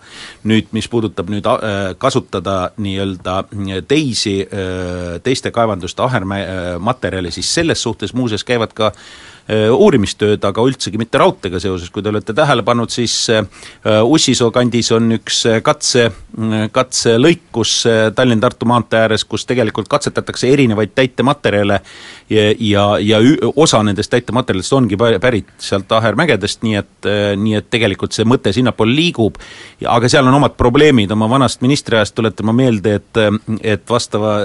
[0.49, 3.39] nüüd, mis puudutab nüüd äh, kasutada nii-öelda
[3.89, 11.01] teisi, äh, teiste kaevanduste ahermaterjali, siis selles suhtes muuseas käivad ka Äh, uurimistööd, aga üldsegi
[11.01, 13.47] mitte raudteega seoses, kui te olete tähele pannud, siis äh,
[14.05, 16.11] Ussisoo kandis on üks äh, katse,
[16.73, 17.73] katselõik, kus
[18.15, 21.81] Tallinn-Tartu maantee ääres, kus tegelikult katsetatakse erinevaid täitematerjale
[22.31, 23.19] ja, ja, ja
[23.57, 28.95] osa nendest täitematerjalidest ongi pärit sealt Ahermägedest, nii et, nii et tegelikult see mõte sinnapoole
[28.95, 29.39] liigub,
[29.87, 33.23] aga seal on omad probleemid, oma vanast ministriajast tuletan ma meelde, et
[33.63, 34.37] et vastava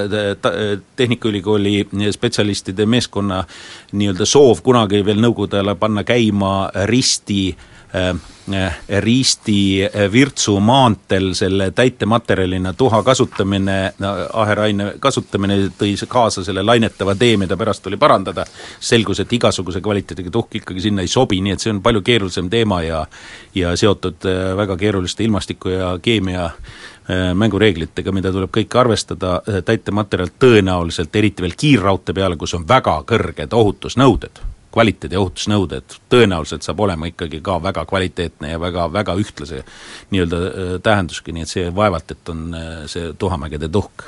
[0.95, 3.43] Tehnikaülikooli spetsialistide meeskonna
[3.91, 7.55] nii-öelda soov kunagi veel Nõukogude ajal panna käima risti
[7.95, 8.15] äh,
[8.53, 13.93] äh, risti äh, Virtsu maanteel selle täitematerjalina tuha kasutamine,
[14.33, 18.45] aheraine kasutamine tõi kaasa selle lainetava tee, mida pärast tuli parandada,
[18.79, 22.49] selgus, et igasuguse kvaliteediga tuhk ikkagi sinna ei sobi, nii et see on palju keerulisem
[22.49, 23.05] teema ja
[23.55, 24.25] ja seotud
[24.57, 26.49] väga keeruliste ilmastiku ja keemia
[27.09, 32.63] Äh, mängureeglitega, mida tuleb kõike arvestada, äh, täitematerjal tõenäoliselt, eriti veel kiirraudtee peale, kus on
[32.67, 34.39] väga kõrged ohutusnõuded,
[34.71, 39.65] kvaliteedi ohutusnõuded, tõenäoliselt saab olema ikkagi ka väga kvaliteetne ja väga, väga ühtlase
[40.15, 42.55] nii-öelda äh, tähendusega, nii et see vaevalt, et on
[42.87, 44.07] see Tuhamägede tuhk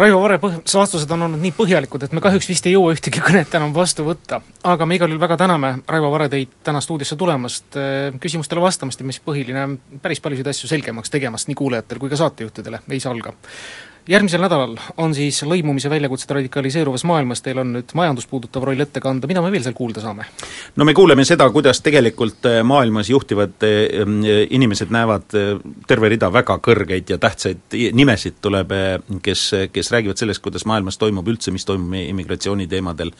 [0.00, 3.20] Raivo Vare põh-, vastused on olnud nii põhjalikud, et me kahjuks vist ei jõua ühtegi
[3.26, 4.40] kõnet enam vastu võtta.
[4.64, 7.76] aga me igal juhul väga täname, Raivo Vare, teid täna stuudiosse tulemast,
[8.22, 9.66] küsimustele vastamast ja mis põhiline,
[10.00, 13.34] päris paljusid asju selgemaks tegemast nii kuulajatele kui ka saatejuhtidele, ei salga
[14.08, 19.00] järgmisel nädalal on siis lõimumise väljakutsete radikaliseeruvas maailmas, teil on nüüd majandust puudutav roll ette
[19.00, 20.26] kanda, mida me veel seal kuulda saame?
[20.76, 23.84] no me kuuleme seda, kuidas tegelikult äh, maailmas juhtivad äh,
[24.50, 25.52] inimesed näevad äh,
[25.88, 28.72] terve rida väga kõrgeid ja tähtsaid nimesid tuleb,
[29.22, 33.12] kes, kes räägivad sellest, kuidas maailmas toimub üldse, mis toimub meie immigratsiooni teemadel,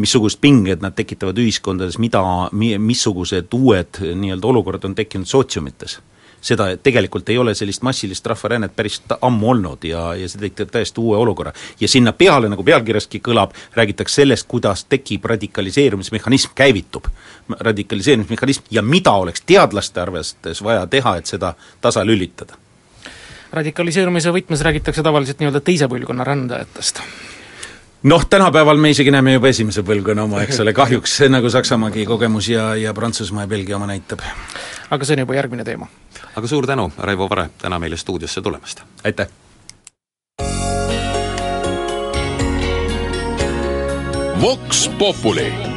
[0.00, 6.00] missugust pinged nad tekitavad ühiskondades, mida, missugused uued nii-öelda olukorrad on tekkinud sootsiumites
[6.44, 11.00] seda tegelikult ei ole sellist massilist rahvarännet päris ammu olnud ja, ja see tekitab täiesti
[11.00, 11.52] uue olukorra.
[11.80, 17.08] ja sinna peale, nagu pealkirjaski kõlab, räägitakse sellest, kuidas tekib radikaliseerumismehhanism, käivitub
[17.60, 22.60] radikaliseerumismehhanism ja mida oleks teadlaste arvates vaja teha, et seda tasalülitada
[23.54, 27.00] radikaliseerumise võtmes räägitakse tavaliselt nii-öelda teise põlvkonna rändajatest
[28.04, 32.48] noh, tänapäeval me isegi näeme juba esimese põlvkonna oma, eks ole, kahjuks nagu Saksamaagi kogemus
[32.52, 34.20] ja, ja Prantsusmaa ja Belgia oma näitab.
[34.90, 35.86] Aga see on juba järgmine teema.
[36.36, 38.82] aga suur tänu, Raivo Vare, täna meile stuudiosse tulemast!
[39.04, 39.28] aitäh!
[44.40, 45.73] Vox Populi